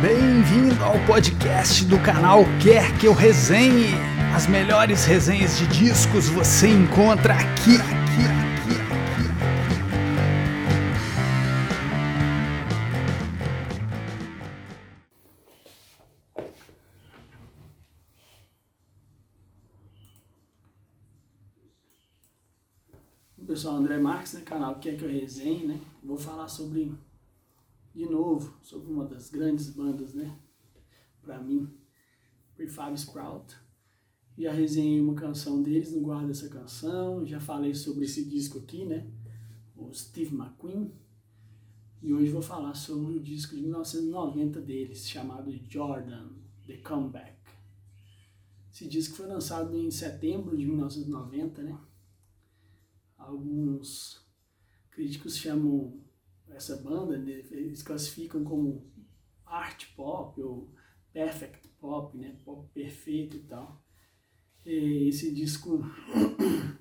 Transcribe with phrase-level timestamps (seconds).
[0.00, 3.94] Bem-vindo ao podcast do canal Quer Que Eu Resenhe.
[4.34, 8.76] As melhores resenhas de discos você encontra aqui, aqui, aqui,
[23.38, 23.46] aqui.
[23.46, 25.80] Pessoal, André Marques, né, canal Quer Que Eu Resenhe, né?
[26.04, 26.92] Vou falar sobre
[27.96, 30.38] de novo sobre uma das grandes bandas, né?
[31.22, 31.66] Para mim,
[32.54, 33.56] Prefab Sprout.
[34.36, 37.24] Já resenhei uma canção deles, não guardo essa canção.
[37.24, 39.10] Já falei sobre esse disco aqui, né?
[39.74, 40.92] O Steve McQueen.
[42.02, 46.28] E hoje vou falar sobre o disco de 1990 deles, chamado Jordan,
[46.66, 47.34] The Comeback.
[48.70, 51.80] Esse disco foi lançado em setembro de 1990, né?
[53.16, 54.22] Alguns
[54.90, 56.05] críticos chamam
[56.50, 58.90] essa banda, né, eles classificam como
[59.44, 60.70] art pop ou
[61.12, 63.84] perfect pop, né, pop perfeito e tal.
[64.64, 65.80] E esse disco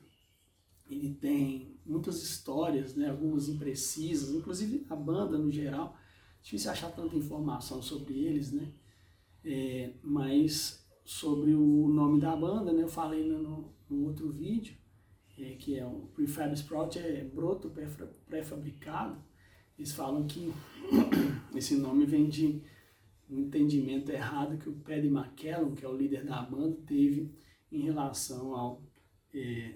[0.90, 5.98] ele tem muitas histórias, né, algumas imprecisas, inclusive a banda no geral.
[6.42, 8.72] Difícil achar tanta informação sobre eles, né?
[9.44, 14.76] É, mas sobre o nome da banda, né, eu falei no, no outro vídeo,
[15.38, 17.72] é, que é o Prefab Sprout, é broto
[18.28, 19.22] pré-fabricado.
[19.78, 20.52] Eles falam que
[21.56, 22.62] esse nome vem de
[23.30, 27.34] um entendimento errado que o Paddy McCallum, que é o líder da banda, teve
[27.72, 28.84] em relação ao
[29.34, 29.76] é,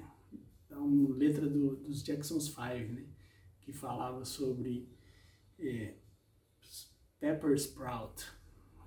[0.72, 3.06] a uma letra do, dos Jackson's Five, né,
[3.62, 4.88] que falava sobre
[5.60, 5.96] é,
[7.20, 8.26] pepper sprout,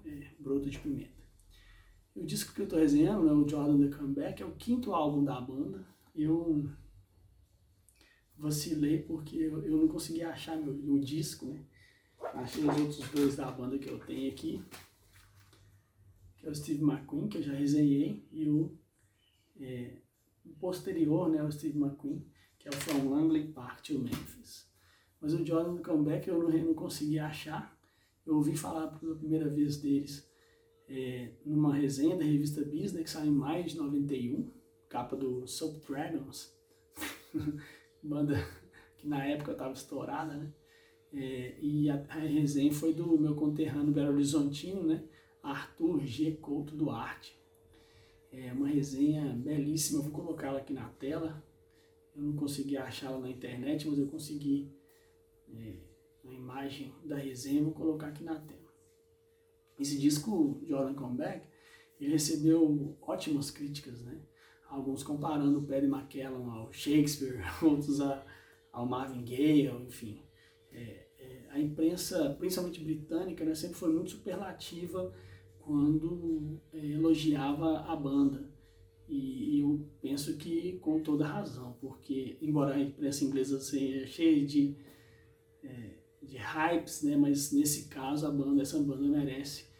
[0.04, 1.22] é, broto de pimenta.
[2.14, 5.24] O disco que eu estou resenhando, né, o Jordan The Comeback, é o quinto álbum
[5.24, 5.84] da banda.
[6.14, 6.70] Eu
[8.42, 11.64] vacilei porque eu, eu não consegui achar meu, meu disco, né?
[12.34, 14.62] Achei os outros dois da banda que eu tenho aqui,
[16.36, 18.76] que é o Steve McQueen, que eu já resenhei, e o,
[19.60, 19.98] é,
[20.58, 22.24] posterior, né, o Steve McQueen,
[22.58, 24.68] que é o From Langley Park to Memphis.
[25.20, 27.76] Mas o Jordan Comeback eu não, não consegui achar.
[28.24, 30.28] Eu ouvi falar pela primeira vez deles
[30.88, 34.50] é, numa resenha da revista Business, que saiu em maio de 91,
[34.88, 36.52] capa do Soap Dragons.
[38.02, 38.34] banda
[38.98, 40.52] que na época estava estourada, né?
[41.14, 45.04] É, e a, a, resenha foi do meu conterrâneo Belo Horizontino, né?
[45.42, 46.32] Arthur G.
[46.32, 47.38] Couto Duarte.
[48.30, 51.42] É uma resenha belíssima, eu vou colocá-la aqui na tela.
[52.16, 54.70] Eu não consegui achá-la na internet, mas eu consegui
[55.54, 55.74] é,
[56.24, 58.62] a imagem da resenha, vou colocar aqui na tela.
[59.78, 61.46] Esse disco, Jordan Comeback,
[62.00, 64.18] ele recebeu ótimas críticas, né?
[64.72, 68.24] Alguns comparando o Paddy McCallum ao Shakespeare, outros a,
[68.72, 70.22] ao Marvin Gaye, enfim.
[70.72, 75.12] É, é, a imprensa, principalmente britânica, né, sempre foi muito superlativa
[75.60, 78.50] quando é, elogiava a banda.
[79.06, 84.44] E, e, eu penso que com toda razão, porque embora a imprensa inglesa seja cheia
[84.46, 84.74] de,
[85.62, 85.90] é,
[86.22, 89.70] de hypes, né, mas nesse caso a banda, essa banda merece.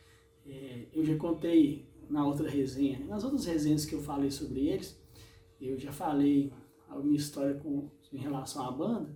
[0.45, 3.05] É, eu já contei na outra resenha.
[3.07, 5.01] Nas outras resenhas que eu falei sobre eles,
[5.61, 6.53] eu já falei
[6.89, 9.11] a minha história com, em relação à banda,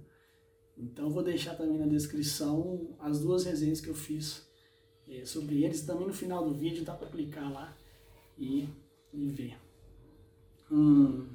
[0.77, 4.47] então vou deixar também na descrição as duas resenhas que eu fiz
[5.09, 5.83] é, sobre eles.
[5.83, 7.77] Também no final do vídeo dá para clicar lá
[8.37, 8.69] e,
[9.13, 9.57] e ver.
[10.71, 11.27] Hum,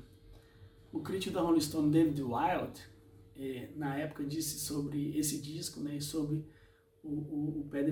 [0.91, 2.79] o crítico da Rolling Stone, David Wild,
[3.35, 6.45] é, na época disse sobre esse disco né, e sobre
[7.03, 7.91] o, o, o Paddy.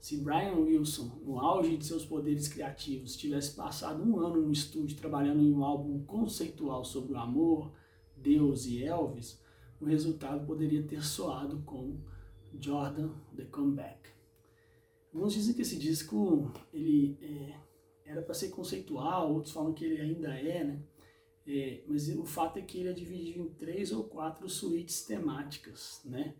[0.00, 4.96] Se Brian Wilson, no auge de seus poderes criativos, tivesse passado um ano no estúdio
[4.96, 7.72] trabalhando em um álbum conceitual sobre o amor,
[8.16, 9.40] Deus e Elvis,
[9.80, 12.00] o resultado poderia ter soado como
[12.60, 14.10] Jordan The Comeback.
[15.12, 17.54] Alguns dizem que esse disco ele é,
[18.04, 20.82] era para ser conceitual, outros falam que ele ainda é, né?
[21.46, 26.00] É, mas o fato é que ele é dividido em três ou quatro suítes temáticas,
[26.04, 26.34] né?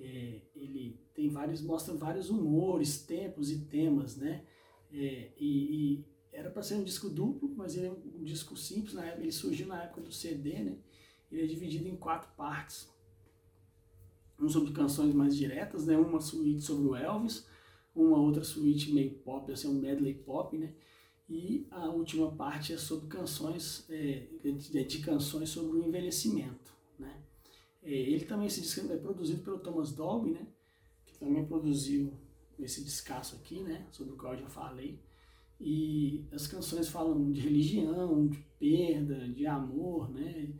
[0.00, 4.44] É, ele tem vários, mostra vários humores, tempos e temas, né?
[4.92, 8.94] É, e, e, era para ser um disco duplo, mas ele é um disco simples,
[8.94, 10.78] na época, ele surgiu na época do CD, né?
[11.30, 12.88] Ele é dividido em quatro partes.
[14.38, 15.96] Um sobre canções mais diretas, né?
[15.96, 17.46] Uma suíte sobre o Elvis,
[17.94, 20.72] uma outra suíte meio pop, assim, um medley pop, né?
[21.28, 27.22] E a última parte é sobre canções, é, de, de canções sobre o envelhecimento, né?
[27.82, 30.46] É, ele também, esse disco é produzido pelo Thomas Dolby, né?
[31.06, 32.12] Que também produziu
[32.58, 33.86] esse descasso aqui, né?
[33.90, 34.98] Sobre o qual eu já falei.
[35.60, 40.52] E as canções falam de religião, de perda, de amor, né?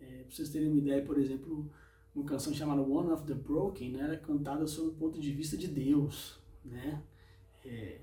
[0.00, 1.70] É, pra vocês terem uma ideia, por exemplo,
[2.14, 4.00] uma canção chamada One of the Broken, né?
[4.02, 7.02] Era cantada sob o ponto de vista de Deus, né?
[7.64, 8.00] É,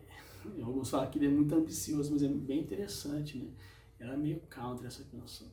[0.61, 3.51] alguns falam que ele é muito ambicioso, mas é bem interessante, né?
[3.99, 5.47] Ela é meio country essa canção.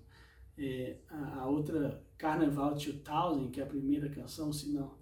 [0.57, 4.95] É, a, a, outra, Carnaval 2000, que é a primeira canção, se não,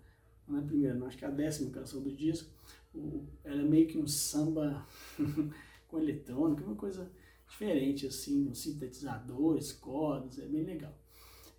[0.49, 2.51] não é a primeira, não, acho que é a décima canção do disco,
[2.95, 4.87] o, ela é meio que um samba
[5.89, 7.11] com eletrônica, uma coisa
[7.47, 10.97] diferente, assim, com sintetizadores, cordas, é bem legal.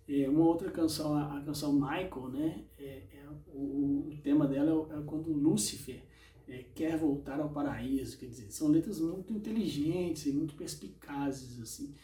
[0.08, 4.88] É, uma outra canção, a, a canção Michael, né, é, é o, o, tema dela
[4.90, 6.02] é, é quando Lúcifer
[6.46, 11.94] é, quer voltar ao paraíso, quer dizer, são letras muito inteligentes e muito perspicazes, assim.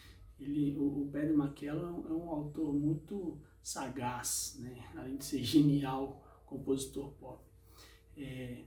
[0.41, 6.23] Ele, o, o Perry McKellar é um autor muito sagaz, né, além de ser genial
[6.47, 7.45] compositor pop.
[8.17, 8.65] É,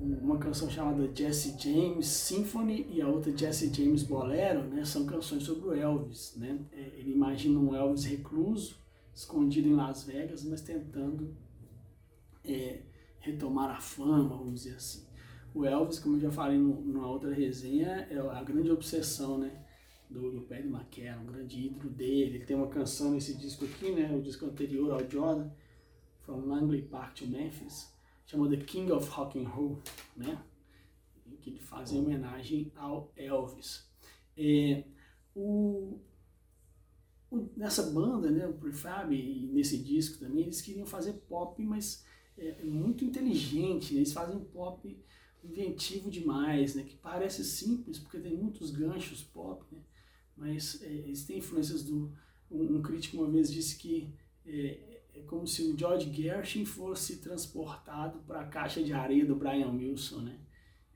[0.00, 5.42] uma canção chamada Jesse James Symphony e a outra Jesse James Bolero, né, são canções
[5.42, 6.58] sobre o Elvis, né?
[6.72, 8.76] É, ele imagina um Elvis recluso,
[9.14, 11.36] escondido em Las Vegas, mas tentando
[12.44, 12.82] é,
[13.20, 15.06] retomar a fama, vamos dizer assim.
[15.54, 19.62] O Elvis, como eu já falei numa outra resenha, é a grande obsessão, né?
[20.12, 22.36] Do, do Paddy McKenna, um grande ídolo dele.
[22.36, 24.14] Ele tem uma canção nesse disco aqui, né?
[24.14, 25.50] O disco anterior ao Jordan,
[26.20, 27.92] From Langley Park to Memphis,
[28.26, 29.80] chama The King of Rock and Roll,
[30.16, 30.42] né?
[31.40, 33.90] Que ele faz em homenagem ao Elvis.
[34.36, 34.84] É,
[35.34, 35.98] o,
[37.30, 42.04] o, nessa banda, né, o Prefab, e nesse disco também, eles queriam fazer pop, mas
[42.36, 44.00] é, é muito inteligente, né?
[44.00, 44.96] eles fazem pop
[45.42, 46.84] inventivo demais, né?
[46.84, 49.80] Que parece simples, porque tem muitos ganchos pop, né?
[50.42, 52.12] Mas é, eles têm influências do...
[52.50, 54.12] Um, um, crítico uma vez disse que
[54.44, 59.36] é, é como se o George Gershwin fosse transportado para a caixa de areia do
[59.36, 60.40] Brian Wilson, né?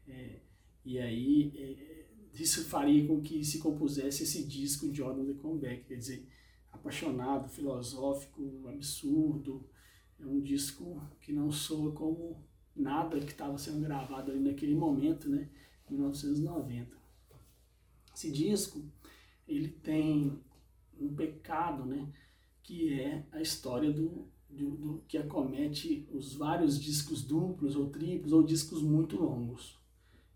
[0.09, 0.41] É,
[0.85, 5.85] e aí é, isso faria com que se compusesse esse disco de Jordan The Comeback,
[5.85, 6.29] quer dizer,
[6.73, 9.65] apaixonado, filosófico, absurdo,
[10.19, 12.45] é um disco que não soa como
[12.75, 15.49] nada que estava sendo gravado ali naquele momento, né?
[15.89, 16.97] 1990.
[18.17, 18.83] Esse disco,
[19.47, 20.39] ele tem
[20.99, 22.13] um pecado, né?
[22.63, 28.33] que é a história do, do, do, que acomete os vários discos duplos ou triplos
[28.33, 29.79] ou discos muito longos.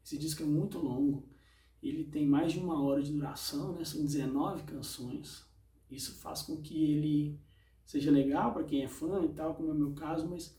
[0.04, 1.28] Esse disco é muito longo,
[1.82, 3.84] ele tem mais de uma hora de duração, né?
[3.84, 5.44] são 19 canções.
[5.90, 7.40] Isso faz com que ele
[7.84, 10.56] seja legal para quem é fã e tal, como é o meu caso, mas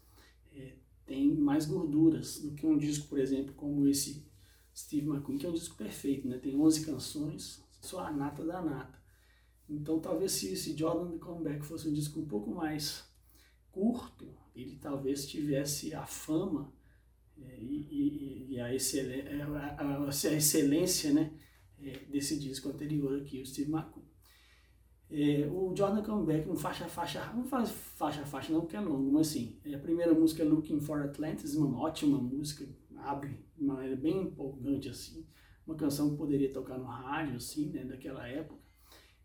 [0.54, 0.74] é,
[1.06, 4.26] tem mais gorduras do que um disco, por exemplo, como esse
[4.76, 6.38] Steve McQueen, que é um disco perfeito, né?
[6.38, 9.02] tem 11 canções, só a nata da nata.
[9.70, 13.10] Então talvez se esse Jordan The Comeback fosse um disco um pouco mais
[13.72, 16.72] curto, ele talvez tivesse a fama
[17.42, 19.48] é, e, e, e a, é, a,
[19.78, 21.32] a, a, excelência né,
[21.82, 24.06] é, desse disco anterior aqui, o Steve McQueen.
[25.10, 29.12] É, o Jordan Comeback não faixa faixa, não faz faixa faixa não porque é longo,
[29.12, 33.96] mas assim, a primeira música é Looking for Atlantis, uma ótima música, abre de maneira
[33.96, 35.26] bem empolgante assim,
[35.66, 38.60] uma canção que poderia tocar no rádio assim, né, daquela época.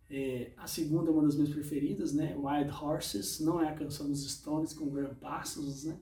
[0.08, 2.36] É, a segunda é uma das minhas preferidas, né?
[2.36, 5.98] Wild Horses, não é a canção dos Stones com Graham Parsons, né?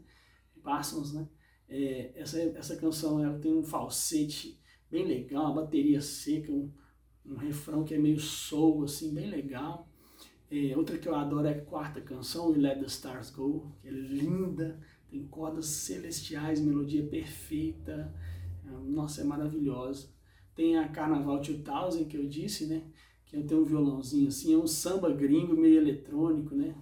[0.63, 1.27] Parsons, né?
[1.69, 4.61] É, essa, essa canção ela tem um falsete
[4.91, 6.71] bem legal, uma bateria seca, um,
[7.25, 9.89] um refrão que é meio soul, assim, bem legal.
[10.51, 13.89] É, outra que eu adoro é a quarta canção, We Let the Stars Go, que
[13.89, 14.79] é linda,
[15.11, 18.15] tem cordas celestiais, melodia perfeita,
[18.67, 20.13] é, nossa, é maravilhosa.
[20.55, 22.83] Tem a Carnaval 2000, que eu disse, né?
[23.43, 26.75] que tem um violãozinho assim, é um samba gringo meio eletrônico, né?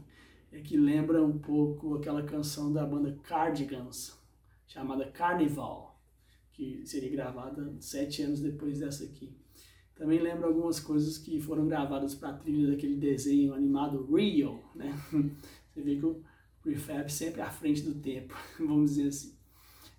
[0.51, 4.19] É que lembra um pouco aquela canção da banda Cardigans,
[4.67, 5.99] chamada Carnival,
[6.53, 9.35] que seria gravada sete anos depois dessa aqui.
[9.95, 14.93] Também lembra algumas coisas que foram gravadas para a trilha daquele desenho animado Rio, né?
[15.73, 16.23] Você vê que o
[16.61, 19.35] prefab sempre à frente do tempo, vamos dizer assim.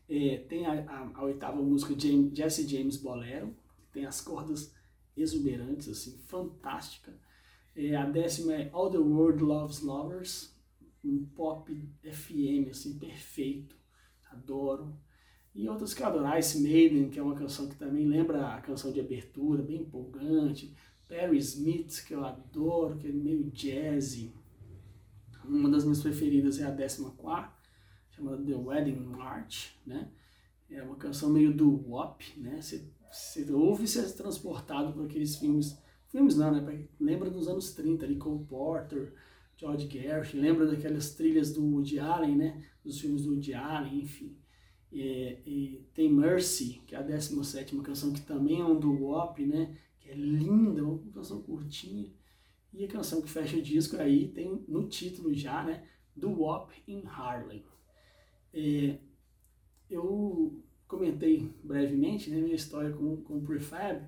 [0.08, 3.56] É, tem a, a, a, oitava música James, Jesse James Bolero,
[3.94, 4.74] tem as cordas
[5.16, 7.14] exuberantes, assim, fantástica.
[7.76, 10.54] É, a décima é All the World Loves Lovers,
[11.04, 11.72] um pop
[12.04, 13.76] FM, assim, perfeito,
[14.32, 14.98] adoro.
[15.54, 18.62] E outras que eu adoro, Ice Maiden, que é uma canção que também lembra a
[18.62, 20.76] canção de abertura, bem empolgante.
[21.08, 24.34] Perry Smith, que eu adoro, que é meio jazzy.
[25.46, 27.70] Uma das minhas preferidas é a décima quarta,
[28.10, 30.10] chamada The Wedding March, né?
[30.70, 32.62] É uma canção meio do WAP, né?
[32.62, 35.78] Você você ouve ser transportado por aqueles filmes,
[36.10, 36.88] filmes não, né?
[37.00, 39.14] Lembra dos anos 30, ali, Cole Porter,
[39.56, 42.66] George Gershwin, lembra daquelas trilhas do Woody Allen, né?
[42.84, 44.36] Dos filmes do Woody Allen, enfim.
[44.92, 49.46] E, e tem Mercy, que é a 17 canção, que também é um do WOP,
[49.46, 49.78] né?
[50.00, 52.12] Que é linda, uma canção curtinha.
[52.74, 55.88] E a canção que fecha o disco aí tem no título já, né?
[56.16, 57.64] Do WOP in Harlem.
[58.52, 58.98] É,
[59.90, 64.08] eu comentei brevemente né, minha história com, com o Prefab,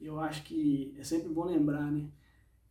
[0.00, 2.10] eu acho que é sempre bom lembrar, né?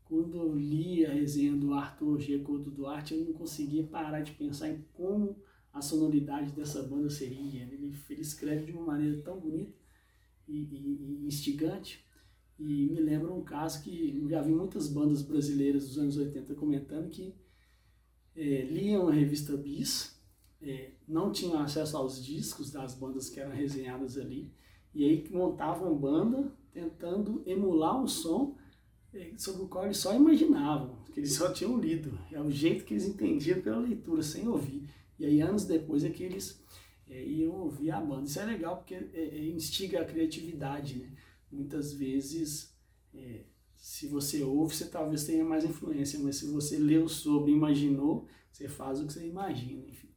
[0.05, 2.39] Quando eu li a resenha do Arthur G.
[2.39, 5.37] Couto Duarte, eu não conseguia parar de pensar em como
[5.71, 7.63] a sonoridade dessa banda seria.
[7.63, 9.73] Ele, ele escreve de uma maneira tão bonita
[10.45, 12.05] e, e, e instigante.
[12.59, 16.53] E me lembra um caso que eu já vi muitas bandas brasileiras dos anos 80
[16.55, 17.33] comentando que
[18.35, 20.20] é, liam a revista Bis,
[20.61, 24.51] é, não tinham acesso aos discos das bandas que eram resenhadas ali,
[24.93, 28.55] e aí montavam banda tentando emular um som
[29.13, 32.17] é, sobre o qual eles só imaginavam, que eles só tinham lido.
[32.31, 34.87] É o jeito que eles entendiam pela leitura, sem ouvir.
[35.19, 36.63] E aí, anos depois, é que eles
[37.09, 38.23] é, iam ouvir a banda.
[38.23, 41.09] Isso é legal porque é, é instiga a criatividade, né?
[41.51, 42.73] Muitas vezes,
[43.13, 43.41] é,
[43.75, 48.67] se você ouve, você talvez tenha mais influência, mas se você leu sobre, imaginou, você
[48.67, 50.09] faz o que você imagina, enfim.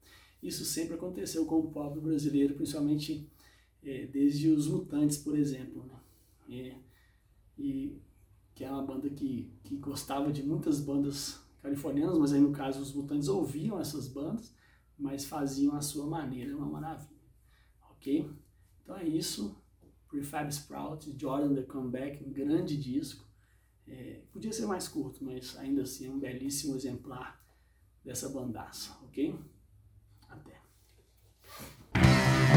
[0.45, 3.27] Isso sempre aconteceu com o pop brasileiro, principalmente
[3.83, 5.99] é, desde os Mutantes, por exemplo, né?
[6.51, 6.77] É,
[7.59, 7.99] e
[8.55, 12.83] que é uma banda que, que gostava de muitas bandas californianas, mas aí no caso
[12.83, 14.55] os Mutantes ouviam essas bandas,
[14.99, 17.09] mas faziam a sua maneira, é uma maravilha,
[17.91, 18.31] ok?
[18.83, 19.57] Então é isso,
[20.11, 23.25] Prefab Sprout, Jordan The Comeback, um grande disco,
[23.89, 27.43] é, podia ser mais curto, mas ainda assim é um belíssimo exemplar
[28.05, 29.35] dessa bandaça, ok?